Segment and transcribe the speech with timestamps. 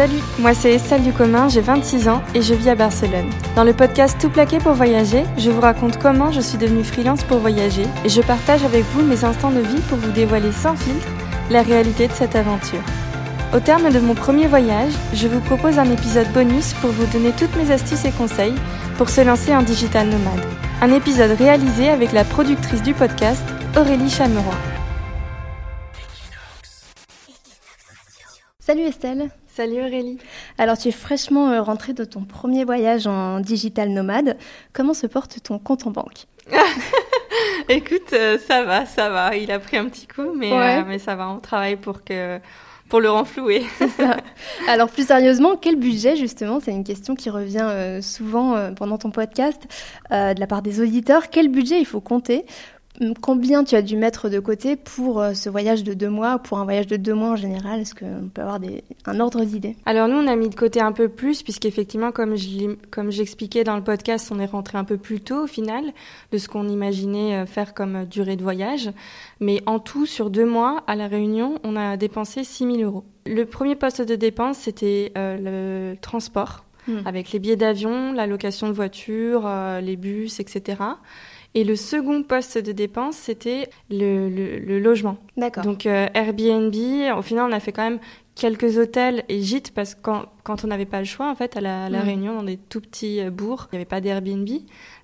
[0.00, 3.28] Salut, moi c'est Estelle Ducommun, j'ai 26 ans et je vis à Barcelone.
[3.54, 7.22] Dans le podcast Tout plaqué pour voyager, je vous raconte comment je suis devenue freelance
[7.22, 10.74] pour voyager et je partage avec vous mes instants de vie pour vous dévoiler sans
[10.74, 11.06] filtre
[11.50, 12.80] la réalité de cette aventure.
[13.54, 17.32] Au terme de mon premier voyage, je vous propose un épisode bonus pour vous donner
[17.32, 18.54] toutes mes astuces et conseils
[18.96, 20.46] pour se lancer en digital nomade.
[20.80, 23.44] Un épisode réalisé avec la productrice du podcast,
[23.76, 24.54] Aurélie Chameroy.
[28.60, 29.30] Salut Estelle.
[29.52, 30.18] Salut Aurélie.
[30.58, 34.36] Alors tu es fraîchement euh, rentrée de ton premier voyage en digital nomade.
[34.72, 36.26] Comment se porte ton compte en banque?
[37.68, 39.36] Écoute, euh, ça va, ça va.
[39.36, 41.28] Il a pris un petit coup, mais, euh, mais ça va.
[41.28, 42.38] On travaille pour que
[42.88, 43.66] pour le renflouer.
[44.68, 46.60] Alors plus sérieusement, quel budget justement?
[46.60, 49.62] C'est une question qui revient souvent pendant ton podcast
[50.10, 51.28] de la part des auditeurs.
[51.28, 52.44] Quel budget il faut compter
[53.22, 56.58] Combien tu as dû mettre de côté pour euh, ce voyage de deux mois, pour
[56.58, 57.80] un voyage de deux mois en général?
[57.80, 59.76] Est-ce qu'on peut avoir des, un ordre d'idée?
[59.86, 62.34] Alors nous, on a mis de côté un peu plus, puisqu'effectivement, comme
[62.90, 65.84] comme j'expliquais dans le podcast, on est rentré un peu plus tôt au final
[66.32, 68.90] de ce qu'on imaginait euh, faire comme euh, durée de voyage.
[69.38, 73.04] Mais en tout, sur deux mois, à La Réunion, on a dépensé 6 000 euros.
[73.24, 76.98] Le premier poste de dépense, c'était le transport, hmm.
[77.06, 79.48] avec les billets d'avion, la location de voiture,
[79.80, 80.76] les bus, etc.
[81.54, 85.16] Et le second poste de dépense, c'était le, le, logement.
[85.36, 85.64] D'accord.
[85.64, 86.74] Donc euh, Airbnb,
[87.18, 87.98] au final, on a fait quand même
[88.36, 91.56] quelques hôtels et gîtes parce que quand, quand on n'avait pas le choix, en fait,
[91.56, 94.48] à la, la Réunion, dans des tout petits euh, bourgs, il n'y avait pas d'Airbnb.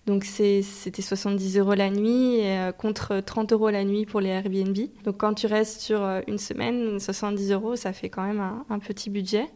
[0.07, 4.77] Donc c'était 70 euros la nuit euh, contre 30 euros la nuit pour les Airbnb.
[5.05, 8.79] Donc quand tu restes sur une semaine, 70 euros, ça fait quand même un, un
[8.79, 9.47] petit budget.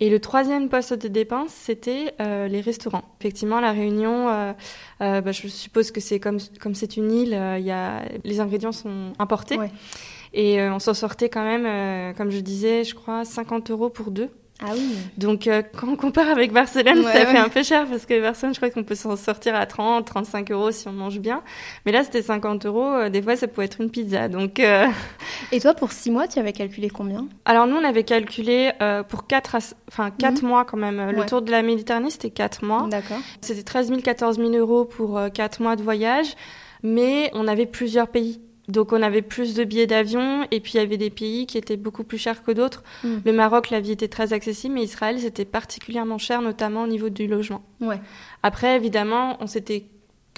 [0.00, 3.02] Et le troisième poste de dépense, c'était euh, les restaurants.
[3.20, 4.52] Effectivement, la Réunion, euh,
[5.00, 8.40] euh, bah, je suppose que c'est comme comme c'est une île, il y a les
[8.40, 9.58] ingrédients sont importés.
[10.34, 14.28] Et on s'en sortait quand même, comme je disais, je crois 50 euros pour deux.
[14.60, 14.96] Ah oui.
[15.16, 18.54] Donc euh, quand on compare avec Barcelone, ça fait un peu cher parce que Barcelone,
[18.54, 21.42] je crois qu'on peut s'en sortir à 30, 35 euros si on mange bien.
[21.86, 22.84] Mais là, c'était 50 euros.
[22.84, 24.28] Euh, des fois, ça pouvait être une pizza.
[24.28, 24.58] Donc.
[24.58, 24.86] Euh,
[25.52, 27.28] Et toi, pour 6 mois, tu avais calculé combien?
[27.44, 28.72] Alors nous, on avait calculé
[29.08, 29.56] pour 4,
[29.88, 30.48] enfin 4 mhm.
[30.48, 31.10] mois quand même.
[31.10, 32.86] Le tour de la Méditerranée, c'était 4 mois.
[32.90, 33.18] D'accord.
[33.40, 36.34] C'était 13 000, 14 000 euros pour 4 mois de voyage.
[36.82, 38.40] Mais on avait plusieurs pays.
[38.68, 41.56] Donc on avait plus de billets d'avion et puis il y avait des pays qui
[41.58, 42.82] étaient beaucoup plus chers que d'autres.
[43.02, 43.18] Hmm.
[43.24, 47.08] Le Maroc, la vie était très accessible, mais Israël, c'était particulièrement cher, notamment au niveau
[47.08, 47.62] du logement.
[47.80, 48.00] Ouais.
[48.42, 49.86] Après, évidemment, on s'était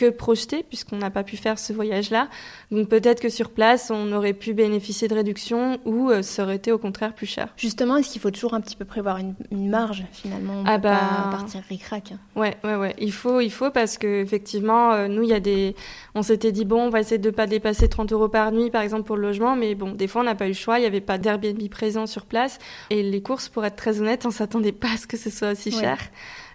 [0.00, 2.28] que projeté puisqu'on n'a pas pu faire ce voyage-là.
[2.70, 6.56] Donc peut-être que sur place, on aurait pu bénéficier de réductions ou euh, ça aurait
[6.56, 7.48] été au contraire plus cher.
[7.58, 9.34] Justement, est-ce qu'il faut toujours un petit peu prévoir une,
[9.68, 10.54] marge finalement?
[10.60, 12.14] On Ah bah pas partir ric-rac.
[12.34, 12.96] Ouais, ouais, ouais.
[12.98, 15.76] Il faut, il faut parce que effectivement, euh, nous, il y a des,
[16.14, 18.80] on s'était dit bon, on va essayer de pas dépasser 30 euros par nuit, par
[18.80, 20.78] exemple pour le logement, mais bon, des fois on n'a pas eu le choix.
[20.78, 22.58] Il n'y avait pas d'Airbnb présent sur place
[22.88, 25.52] et les courses, pour être très honnête, on s'attendait pas à ce que ce soit
[25.52, 25.98] aussi cher.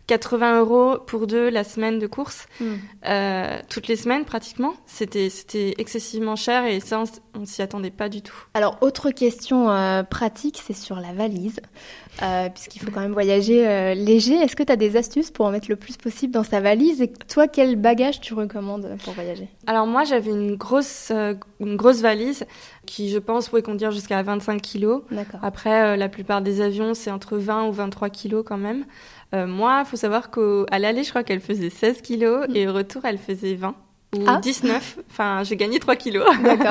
[0.07, 2.73] 80 euros pour deux la semaine de course, hmm.
[3.07, 4.73] euh, toutes les semaines pratiquement.
[4.85, 5.29] C'était
[5.77, 8.35] excessivement cher et ça on, s'y attendait pas du tout.
[8.53, 11.59] Alors autre question euh, pratique, c'est sur la valise,
[12.21, 14.35] euh, puisqu'il faut quand même voyager léger.
[14.35, 17.01] Est-ce que tu as des astuces pour en mettre le plus possible dans sa valise
[17.01, 19.49] Et toi, quel bagage tu recommandes pour voyager?
[19.66, 21.11] Alors moi, j'avais une grosse
[21.59, 22.45] une grosse valise
[22.85, 25.01] qui, je pense, pouvait conduire jusqu'à 25 kilos.
[25.41, 28.85] Après, la plupart des avions, c'est entre 20 ou 23 kilos quand même.
[29.35, 32.56] Euh, moi, il faut savoir qu'à l'aller, je crois qu'elle faisait 16 kilos mm.
[32.56, 33.75] et au retour, elle faisait 20
[34.16, 34.97] ou 19.
[34.97, 35.01] Ah.
[35.12, 36.25] Enfin, j'ai gagné 3 kilos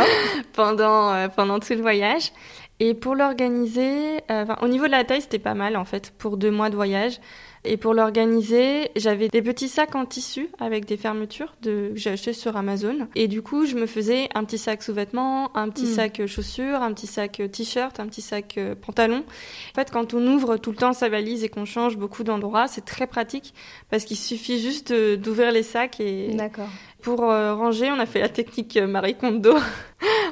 [0.55, 2.33] pendant, euh, pendant tout le voyage.
[2.81, 6.37] Et pour l'organiser, euh, au niveau de la taille, c'était pas mal en fait pour
[6.37, 7.21] deux mois de voyage.
[7.67, 12.11] Et pour l'organiser, j'avais des petits sacs en tissu avec des fermetures de, que j'ai
[12.11, 13.09] acheté sur Amazon.
[13.15, 15.95] Et du coup, je me faisais un petit sac sous-vêtements, un petit hmm.
[15.95, 19.25] sac chaussures, un petit sac t-shirt, un petit sac euh, pantalon.
[19.73, 22.69] En fait, quand on ouvre tout le temps sa valise et qu'on change beaucoup d'endroits,
[22.69, 23.55] c'est très pratique
[23.91, 26.35] parce qu'il suffit juste d'ouvrir les sacs et.
[26.35, 26.69] D'accord.
[27.01, 29.55] Pour euh, ranger, on a fait la technique euh, Marie Kondo.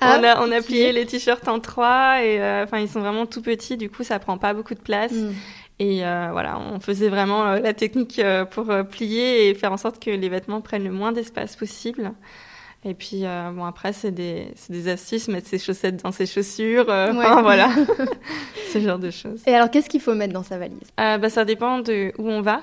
[0.00, 3.25] Ah, on a on a plié les t-shirts en trois et enfin ils sont vraiment
[3.25, 5.12] tout petits, du coup ça prend pas beaucoup de place.
[5.12, 5.32] Hmm.
[5.78, 9.76] Et euh, voilà, on faisait vraiment euh, la technique euh, pour plier et faire en
[9.76, 12.12] sorte que les vêtements prennent le moins d'espace possible.
[12.84, 16.87] Et puis, euh, bon, après, c'est des, des astuces, mettre ses chaussettes dans ses chaussures,
[16.88, 17.69] euh, voilà,
[18.73, 19.40] ce genre de choses.
[19.46, 20.79] Et alors, qu'est-ce qu'il faut mettre dans sa valise?
[20.99, 22.62] Euh, bah, Ça dépend de où on va.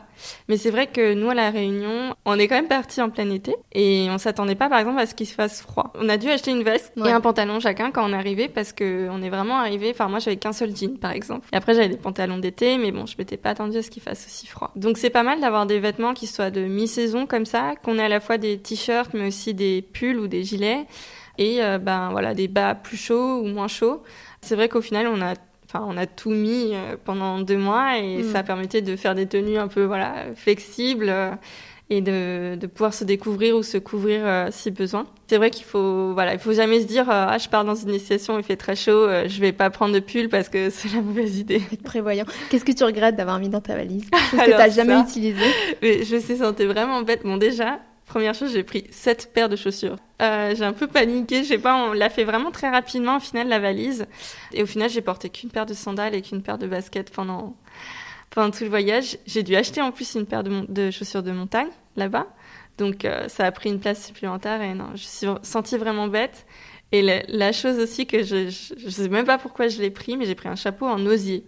[0.49, 3.29] Mais c'est vrai que nous, à La Réunion, on est quand même parti en plein
[3.29, 5.93] été et on s'attendait pas, par exemple, à ce qu'il se fasse froid.
[5.95, 8.73] On a dû acheter une veste et un pantalon chacun quand on est arrivé parce
[8.73, 9.91] que on est vraiment arrivé.
[9.91, 11.47] Enfin, moi, j'avais qu'un seul jean, par exemple.
[11.53, 14.03] Et après, j'avais des pantalons d'été, mais bon, je m'étais pas attendu à ce qu'il
[14.03, 14.71] fasse aussi froid.
[14.75, 18.03] Donc, c'est pas mal d'avoir des vêtements qui soient de mi-saison comme ça, qu'on ait
[18.03, 20.85] à la fois des t-shirts, mais aussi des pulls ou des gilets
[21.37, 24.01] et euh, ben voilà des bas plus chauds ou moins chauds.
[24.41, 25.33] C'est vrai qu'au final on a
[25.71, 26.73] Enfin, on a tout mis
[27.05, 28.31] pendant deux mois et mm.
[28.31, 31.13] ça permettait de faire des tenues un peu voilà flexibles
[31.89, 35.07] et de, de, pouvoir se découvrir ou se couvrir euh, si besoin.
[35.27, 37.75] C'est vrai qu'il faut voilà, il faut jamais se dire euh, ah je pars dans
[37.75, 40.69] une initiation, il fait très chaud, euh, je vais pas prendre de pull parce que
[40.69, 41.61] c'est la mauvaise idée.
[41.83, 42.25] Prévoyant.
[42.49, 44.07] Qu'est-ce que tu regrettes d'avoir mis dans ta valise?
[44.11, 45.45] Qu'est-ce que tu n'as jamais utilisé?
[45.81, 47.23] Mais je me suis sentie vraiment bête.
[47.23, 47.79] Bon déjà,
[48.09, 49.95] première chose, j'ai pris sept paires de chaussures.
[50.19, 53.47] j'ai un peu paniqué, je sais pas, on l'a fait vraiment très rapidement au final
[53.47, 54.05] la valise.
[54.51, 57.55] Et au final, j'ai porté qu'une paire de sandales et qu'une paire de baskets pendant
[58.29, 59.17] pendant tout le voyage.
[59.25, 62.27] J'ai dû acheter en plus une paire de, chaussures de montagne là-bas.
[62.77, 66.07] Donc euh, ça a pris une place supplémentaire et non, je me suis sentie vraiment
[66.07, 66.45] bête.
[66.91, 68.45] Et la, chose aussi que je,
[68.85, 71.45] ne sais même pas pourquoi je l'ai pris, mais j'ai pris un chapeau en osier.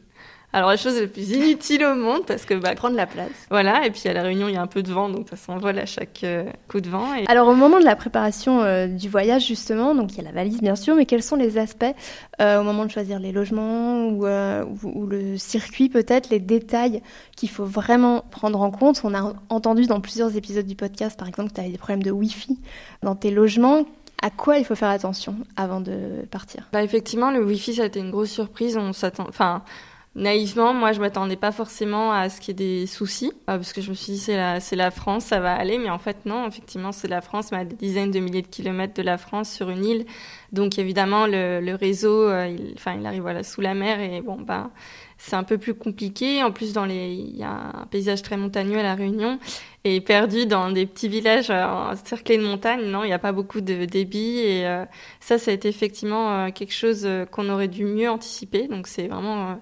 [0.54, 3.30] Alors la chose la plus inutile au monde parce que bah prendre la place.
[3.50, 5.38] Voilà et puis à la réunion il y a un peu de vent donc ça
[5.38, 7.08] s'envole à chaque euh, coup de vent.
[7.28, 10.32] Alors au moment de la préparation euh, du voyage justement donc il y a la
[10.32, 11.86] valise bien sûr mais quels sont les aspects
[12.42, 17.02] euh, au moment de choisir les logements ou, ou, le circuit peut-être les détails
[17.38, 19.02] qu'il faut vraiment prendre en compte?
[19.04, 22.04] On a entendu dans plusieurs épisodes du podcast par exemple que tu avais des problèmes
[22.04, 22.60] de Wi-Fi
[23.04, 23.86] dans tes logements
[24.22, 26.70] à quoi il faut faire attention avant de partir?
[26.72, 28.78] Bah Effectivement, le Wi-Fi, ça a été une grosse surprise.
[28.78, 29.64] On s'attend, enfin,
[30.14, 33.72] Naïvement, moi, je m'attendais pas forcément à ce qu'il y ait des soucis, euh, parce
[33.72, 34.36] que je me suis dit c'est
[34.76, 37.64] la, France, ça va aller, mais en fait non, effectivement c'est la France, mais à
[37.64, 40.06] des dizaines de milliers de kilomètres de la France sur une île,
[40.52, 44.72] donc évidemment le, réseau, euh, il, enfin il arrive sous la mer et bon bah
[45.18, 46.44] c'est un peu plus compliqué.
[46.44, 49.40] En plus, dans les, il y a un paysage très montagneux à la Réunion
[49.84, 52.86] et perdu dans des petits villages euh, encerclés de montagnes.
[52.86, 54.66] Non, il n'y a pas beaucoup de débit et
[55.22, 58.68] ça, ça a été effectivement quelque chose qu'on aurait dû mieux anticiper.
[58.68, 59.58] Donc c'est vraiment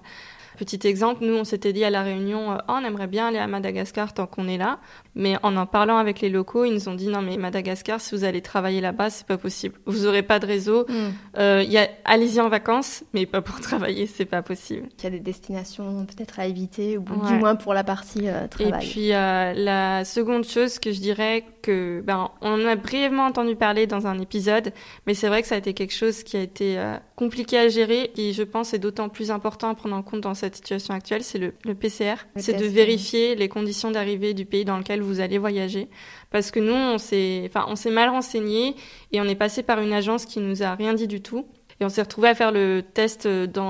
[0.60, 3.38] Petit exemple, nous, on s'était dit à la réunion, euh, oh, on aimerait bien aller
[3.38, 4.78] à Madagascar tant qu'on est là.
[5.14, 8.14] Mais en en parlant avec les locaux, ils nous ont dit, non, mais Madagascar, si
[8.14, 9.76] vous allez travailler là-bas, c'est pas possible.
[9.86, 10.84] Vous aurez pas de réseau.
[10.86, 10.92] Mm.
[11.38, 14.86] Euh, allez-y en vacances, mais pas pour travailler, c'est pas possible.
[14.98, 18.46] Il y a des destinations peut-être à éviter, ou du moins pour la partie euh,
[18.46, 18.84] travail.
[18.84, 23.56] Et puis, la seconde chose que je dirais que, ben, on en a brièvement entendu
[23.56, 24.74] parler dans un épisode,
[25.06, 26.78] mais c'est vrai que ça a été quelque chose qui a été
[27.20, 30.32] compliqué à gérer, et je pense est d'autant plus important à prendre en compte dans
[30.32, 32.14] cette situation actuelle, c'est le, PCR.
[32.36, 35.90] C'est de vérifier les conditions d'arrivée du pays dans lequel vous allez voyager.
[36.30, 38.74] Parce que nous, on s'est, enfin, on s'est mal renseigné
[39.12, 41.44] et on est passé par une agence qui nous a rien dit du tout.
[41.78, 43.64] Et on s'est retrouvé à faire le test dans,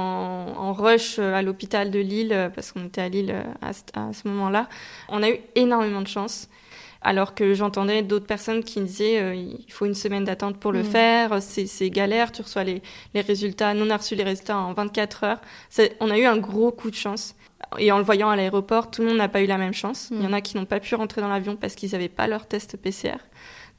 [0.56, 4.68] en rush à l'hôpital de Lille, parce qu'on était à Lille à, à ce moment-là.
[5.08, 6.48] On a eu énormément de chance
[7.02, 10.82] alors que j'entendais d'autres personnes qui disaient euh, il faut une semaine d'attente pour le
[10.82, 10.84] mm.
[10.84, 12.82] faire, c'est galère, tu reçois les,
[13.14, 13.72] les résultats.
[13.74, 15.40] Nous, on a reçu les résultats en 24 heures.
[16.00, 17.34] On a eu un gros coup de chance.
[17.78, 20.08] Et en le voyant à l'aéroport, tout le monde n'a pas eu la même chance.
[20.10, 20.34] Il y en mm.
[20.34, 23.16] a qui n'ont pas pu rentrer dans l'avion parce qu'ils n'avaient pas leur test PCR.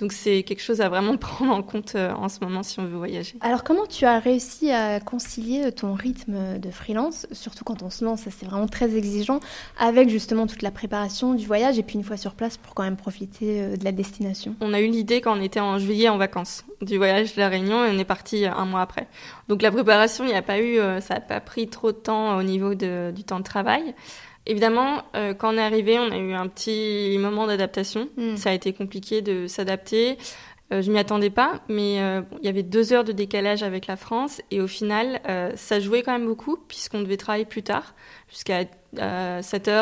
[0.02, 2.86] Donc c'est quelque chose à vraiment prendre en compte euh, en ce moment si on
[2.86, 3.36] veut voyager.
[3.42, 8.04] Alors comment tu as réussi à concilier ton rythme de freelance, surtout quand on se
[8.04, 9.40] lance, c'est vraiment très exigeant,
[9.80, 12.84] avec justement toute la préparation du voyage et puis une fois sur place pour quand
[12.84, 14.56] même profiter euh, de la destination?
[14.60, 17.50] On a eu l'idée quand on était en juillet en vacances du voyage de la
[17.50, 19.08] Réunion et on est parti un mois après.
[19.48, 21.98] Donc la préparation, il n'y a pas eu, euh, ça n'a pas pris trop de
[21.98, 23.94] temps au niveau du temps de travail.
[24.48, 28.10] Évidemment, euh, quand on est arrivé, on a eu un petit moment d'adaptation.
[28.18, 28.36] Hmm.
[28.36, 30.18] Ça a été compliqué de s'adapter.
[30.72, 33.88] Euh, je m'y attendais pas, mais euh, il y avait deux heures de décalage avec
[33.88, 37.64] la France et au final, euh, ça jouait quand même beaucoup puisqu'on devait travailler plus
[37.64, 37.94] tard,
[38.30, 39.42] jusqu'à 7h,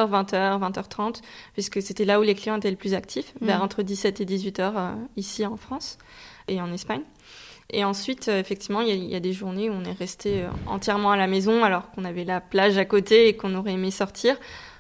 [0.10, 1.22] 20h, 20h30,
[1.54, 3.46] puisque c'était là où les clients étaient le plus actifs, hmm.
[3.46, 6.00] vers entre 17 et 18h ici en France
[6.48, 7.04] et en Espagne.
[7.72, 11.12] Et ensuite, euh, effectivement, il y, a des journées où on est resté euh, entièrement
[11.12, 14.38] à la maison alors qu'on avait la plage à côté et qu'on aurait aimé sortir.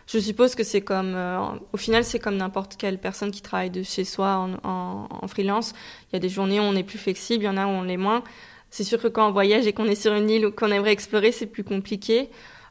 [0.07, 1.39] Je suppose que c'est comme, euh,
[1.71, 5.73] au final, c'est comme n'importe quelle personne qui travaille de chez soi en, en, freelance.
[6.11, 7.69] Il y a des journées où on est plus flexible, il y en a où
[7.69, 8.23] on l'est moins.
[8.71, 10.91] C'est sûr que quand on voyage et qu'on est sur une île ou qu'on aimerait
[10.91, 12.29] explorer, c'est plus compliqué.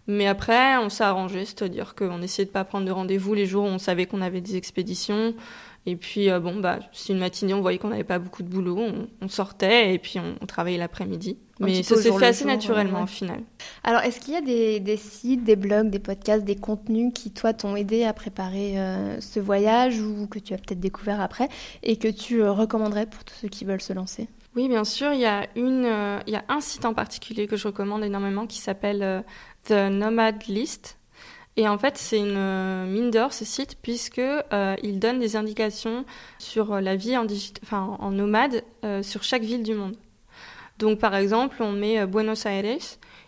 [0.08, 3.64] Mais après, on s'est arrangé, c'est-à-dire qu'on essayait de pas prendre de rendez-vous les jours
[3.64, 5.34] où on savait qu'on avait des expéditions.
[5.86, 8.48] Et puis, euh, bon, bah, c'est une matinée, on voyait qu'on n'avait pas beaucoup de
[8.48, 8.78] boulot,
[9.22, 11.38] on, sortait et puis on, travaillait l'après-midi.
[11.60, 13.40] Mais ça s'est fait assez naturellement au final.
[13.84, 17.52] Alors, est-ce qu'il y a des, sites, des blogs, des podcasts, des contenus qui, toi,
[17.52, 21.48] t'ont aidé à préparer euh, ce voyage ou que tu as peut-être découvert après
[21.82, 24.28] et que tu euh, recommanderais pour tous ceux qui veulent se lancer?
[24.56, 25.12] Oui, bien sûr.
[25.14, 25.88] Il y, a une,
[26.26, 29.24] il y a un site en particulier que je recommande énormément qui s'appelle
[29.64, 30.98] The Nomad List.
[31.58, 35.34] Et en fait, c'est une euh, mine d'or ce site puisque euh, il donne des
[35.34, 36.04] indications
[36.38, 37.26] sur euh, la vie en,
[37.64, 38.62] enfin, en nomade
[39.02, 39.96] sur chaque ville du monde.
[40.78, 42.78] Donc, par exemple, on met Buenos Aires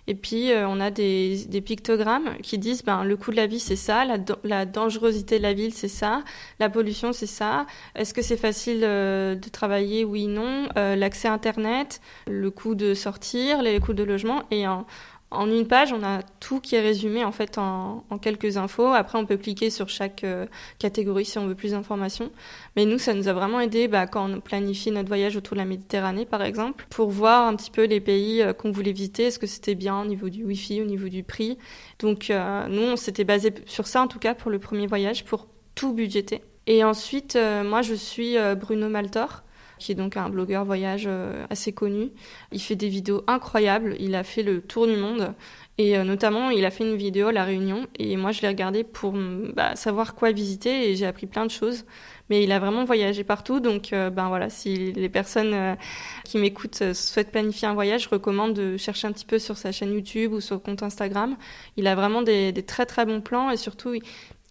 [0.07, 3.77] et puis on a des, pictogrammes qui disent ben, le coût de la vie c'est
[3.77, 6.23] ça, la, la, dangerosité de la ville c'est ça,
[6.61, 12.01] la pollution c'est ça, est-ce que c'est facile de travailler Oui, non, l'accès à Internet,
[12.29, 14.87] le coût de sortir, les coûts de logement et en,
[15.33, 18.89] En une page, on a tout qui est résumé en fait en, quelques infos.
[18.89, 20.47] Après, on peut cliquer sur chaque euh,
[20.81, 22.33] catégorie si on veut plus d'informations.
[22.75, 25.61] Mais nous, ça nous a vraiment aidé bah, quand on planifie notre voyage autour de
[25.61, 29.25] la Méditerranée, par exemple, pour voir un petit peu les pays euh, qu'on voulait visiter.
[29.25, 31.59] Est-ce que c'était bien au niveau du Wi-Fi, au niveau du prix?
[32.01, 35.25] Donc, euh, nous, on s'était basé sur ça en tout cas pour le premier voyage,
[35.25, 35.47] pour
[35.77, 36.43] tout budgéter.
[36.67, 39.43] Et ensuite, moi, je suis Bruno Maltor
[39.81, 42.11] qui est donc un blogueur voyage euh, assez connu.
[42.53, 43.97] Il fait des vidéos incroyables.
[43.99, 45.35] Il a fait le tour du monde.
[45.79, 47.87] Et euh, notamment, il a fait une vidéo à La Réunion.
[47.99, 50.91] Et moi, je l'ai regardé pour mm, bah, savoir quoi visiter.
[50.91, 51.85] Et j'ai appris plein de choses.
[52.29, 53.59] Mais il a vraiment voyagé partout.
[53.59, 55.77] Donc, euh, ben voilà, si les personnes
[56.25, 59.73] qui m'écoutent souhaitent planifier un voyage, je recommande de chercher un petit peu sur sa
[59.73, 61.37] chaîne YouTube ou sur le compte Instagram.
[61.77, 63.51] Il a vraiment des, très très bons plans.
[63.51, 63.95] Et surtout,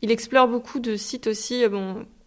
[0.01, 1.63] il, explore beaucoup de sites aussi,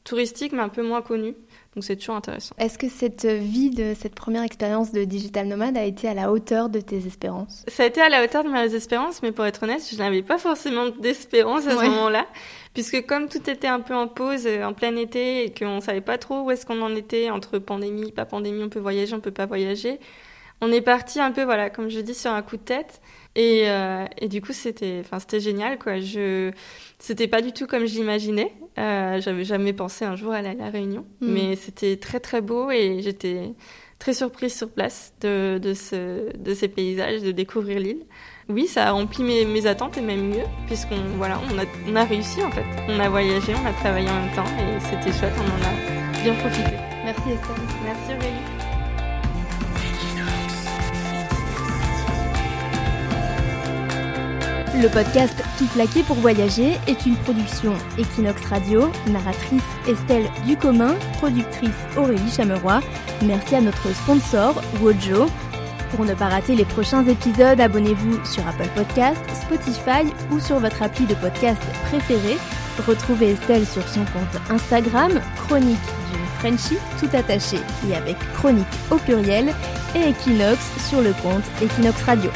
[0.04, 1.34] touristiques, mais un peu moins connus.
[1.74, 2.54] Donc c'est toujours intéressant.
[2.58, 6.30] Est-ce que cette vie de cette première expérience de digital nomade a été à la
[6.30, 7.64] hauteur de tes espérances?
[7.66, 10.22] Ça a été à la hauteur de mes espérances, mais pour être honnête, je n'avais
[10.22, 12.26] pas forcément d'espérance à ce moment-là,
[12.74, 16.02] puisque comme tout était un peu en pause, euh, en plein été, et qu'on savait
[16.02, 19.20] pas trop où est-ce qu'on en était entre pandémie, pas pandémie, on peut voyager, on
[19.20, 19.98] peut pas voyager.
[20.62, 23.02] On est parti un peu, voilà, comme je dis, sur un coup de tête.
[23.34, 25.98] Et, euh, et du coup, c'était, enfin, c'était génial, quoi.
[25.98, 26.52] Je,
[27.00, 28.52] c'était pas du tout comme je l'imaginais.
[28.78, 31.32] Euh, j'avais jamais pensé un jour aller à la Réunion, mm.
[31.32, 33.54] mais c'était très très beau et j'étais
[33.98, 38.04] très surprise sur place de, de, ce, de ces paysages, de découvrir l'île.
[38.48, 41.96] Oui, ça a rempli mes, mes attentes et même mieux, puisqu'on voilà, on a, on
[41.96, 42.64] a réussi en fait.
[42.88, 46.22] On a voyagé, on a travaillé en même temps et c'était chouette, on en a
[46.22, 46.76] bien profité.
[47.04, 47.56] Merci Estelle.
[47.84, 48.51] Merci Aurélie.
[54.80, 61.70] Le podcast Tout plaqué pour voyager est une production Equinox Radio, narratrice Estelle Ducommun, productrice
[61.98, 62.80] Aurélie Chameroy.
[63.22, 65.26] Merci à notre sponsor Wojo.
[65.90, 70.82] Pour ne pas rater les prochains épisodes, abonnez-vous sur Apple Podcast, Spotify ou sur votre
[70.82, 72.38] appli de podcast préféré.
[72.86, 75.76] Retrouvez Estelle sur son compte Instagram, Chronique
[76.10, 79.52] d'une Frenchie, tout attaché et avec chronique au pluriel,
[79.94, 82.30] et Equinox sur le compte Equinox Radio.